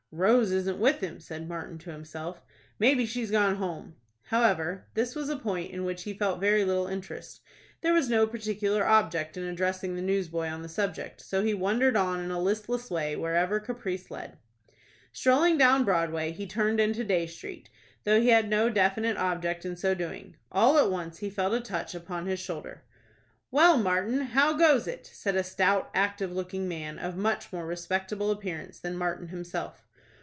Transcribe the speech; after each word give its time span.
"Rose 0.13 0.51
isn't 0.51 0.77
with 0.77 0.99
him," 0.99 1.21
said 1.21 1.47
Martin 1.47 1.77
to 1.77 1.89
himself. 1.89 2.41
"Maybe 2.77 3.05
she's 3.05 3.31
gone 3.31 3.55
home." 3.55 3.95
However, 4.23 4.87
this 4.93 5.15
was 5.15 5.29
a 5.29 5.37
point 5.37 5.71
in 5.71 5.85
which 5.85 6.03
he 6.03 6.13
felt 6.13 6.41
very 6.41 6.65
little 6.65 6.87
interest. 6.87 7.39
There 7.79 7.93
was 7.93 8.09
no 8.09 8.27
particular 8.27 8.83
object 8.85 9.37
in 9.37 9.45
addressing 9.45 9.95
the 9.95 10.01
newsboy 10.01 10.47
on 10.49 10.63
the 10.63 10.67
subject, 10.67 11.21
so 11.21 11.41
he 11.45 11.53
wandered 11.53 11.95
on 11.95 12.19
in 12.19 12.29
a 12.29 12.41
listless 12.41 12.91
way 12.91 13.15
wherever 13.15 13.61
caprice 13.61 14.11
led. 14.11 14.37
Strolling 15.13 15.57
down 15.57 15.85
Broadway, 15.85 16.33
he 16.33 16.45
turned 16.45 16.81
into 16.81 17.05
Dey 17.05 17.25
Street, 17.25 17.69
though 18.03 18.19
he 18.19 18.27
had 18.31 18.49
no 18.49 18.69
definite 18.69 19.15
object 19.15 19.63
in 19.65 19.77
so 19.77 19.95
doing. 19.95 20.35
All 20.51 20.77
at 20.77 20.91
once 20.91 21.19
he 21.19 21.29
felt 21.29 21.53
a 21.53 21.61
touch 21.61 21.95
upon 21.95 22.25
his 22.25 22.41
shoulder. 22.41 22.83
"Well, 23.49 23.77
Martin, 23.77 24.19
how 24.19 24.55
goes 24.57 24.87
it?" 24.87 25.09
said 25.13 25.37
a 25.37 25.43
stout, 25.45 25.89
active 25.93 26.33
looking 26.33 26.67
man, 26.67 26.99
of 26.99 27.15
much 27.15 27.53
more 27.53 27.65
respectable 27.65 28.29
appearance 28.29 28.77
than 28.77 28.97
Martin 28.97 29.29
himself. 29.29 29.85